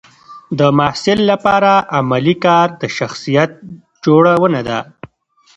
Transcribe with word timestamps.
د 0.59 0.61
محصل 0.77 1.19
لپاره 1.31 1.71
علمي 1.97 2.35
کار 2.45 2.67
د 2.81 2.83
شخصیت 2.97 3.51
جوړونه 4.05 4.59
ده. 4.67 4.79